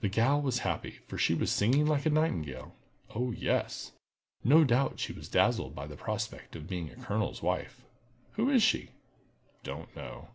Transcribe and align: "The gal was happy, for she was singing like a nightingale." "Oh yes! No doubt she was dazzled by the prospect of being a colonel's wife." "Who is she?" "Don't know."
"The 0.00 0.08
gal 0.08 0.40
was 0.40 0.60
happy, 0.60 1.00
for 1.08 1.18
she 1.18 1.34
was 1.34 1.50
singing 1.50 1.86
like 1.86 2.06
a 2.06 2.10
nightingale." 2.10 2.76
"Oh 3.16 3.32
yes! 3.32 3.90
No 4.44 4.62
doubt 4.62 5.00
she 5.00 5.12
was 5.12 5.28
dazzled 5.28 5.74
by 5.74 5.88
the 5.88 5.96
prospect 5.96 6.54
of 6.54 6.68
being 6.68 6.88
a 6.88 6.94
colonel's 6.94 7.42
wife." 7.42 7.82
"Who 8.34 8.48
is 8.48 8.62
she?" 8.62 8.90
"Don't 9.64 9.92
know." 9.96 10.28